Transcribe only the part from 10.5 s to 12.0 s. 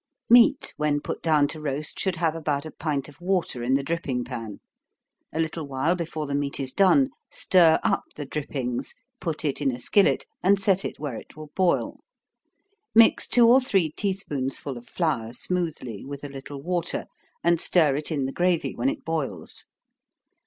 set it where it will boil.